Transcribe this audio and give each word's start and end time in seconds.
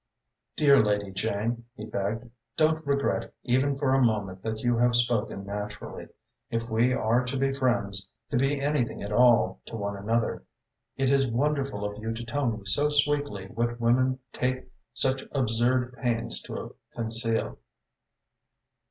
"Dear 0.55 0.81
Lady 0.83 1.11
Jane," 1.11 1.65
he 1.75 1.85
begged, 1.85 2.27
"don't 2.57 2.83
regret 2.87 3.31
even 3.43 3.77
for 3.77 3.93
a 3.93 4.01
moment 4.01 4.41
that 4.41 4.61
you 4.63 4.75
have 4.79 4.95
spoken 4.95 5.45
naturally. 5.45 6.07
If 6.49 6.67
we 6.71 6.91
are 6.91 7.23
to 7.23 7.37
be 7.37 7.53
friends, 7.53 8.09
to 8.29 8.37
be 8.37 8.59
anything 8.59 9.03
at 9.03 9.11
all 9.11 9.59
to 9.67 9.75
one 9.75 9.95
another, 9.95 10.41
it 10.97 11.11
is 11.11 11.27
wonderful 11.29 11.85
of 11.85 12.01
you 12.01 12.13
to 12.15 12.25
tell 12.25 12.47
me 12.47 12.65
so 12.65 12.89
sweetly 12.89 13.45
what 13.49 13.79
women 13.79 14.17
take 14.33 14.71
such 14.91 15.23
absurd 15.33 15.93
pains 16.01 16.41
to 16.47 16.73
conceal. 16.95 17.59